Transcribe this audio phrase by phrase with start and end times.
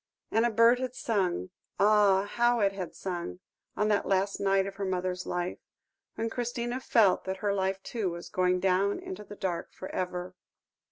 [0.31, 2.23] And a bird had sung ah!
[2.23, 3.39] how it had sung,
[3.77, 5.59] on that last night of her mother's life,
[6.15, 10.33] when Christina felt that her life too was going down into the dark for ever.